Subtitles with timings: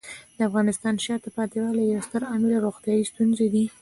[0.37, 3.65] د افغانستان د شاته پاتې والي یو ستر عامل روغتیايي ستونزې دي.